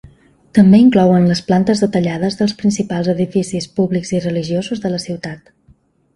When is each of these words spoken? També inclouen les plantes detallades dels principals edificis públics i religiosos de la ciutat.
També 0.59 0.77
inclouen 0.83 1.27
les 1.31 1.41
plantes 1.49 1.83
detallades 1.85 2.39
dels 2.39 2.57
principals 2.63 3.11
edificis 3.15 3.69
públics 3.77 4.15
i 4.19 4.25
religiosos 4.27 4.85
de 4.89 4.95
la 4.97 5.05
ciutat. 5.07 5.55